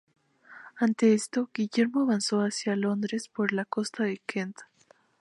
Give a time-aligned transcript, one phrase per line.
[0.77, 4.57] Ante esto, Guillermo avanzó hacia Londres por la costa de Kent.